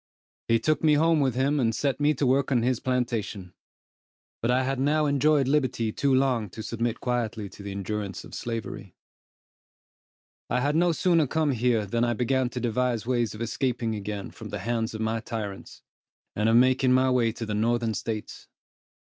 [0.47, 3.53] He took me home with him, and set me to work on his plantation;
[4.41, 8.33] but I had now enjoyed liberty too long to submit quietly to the endurance of
[8.33, 8.95] slavery.
[10.49, 14.31] I had no sooner come here, than I began to devise ways of escaping again
[14.31, 15.83] from the hands of my tyrants,
[16.35, 18.47] and of making my way to the northern States.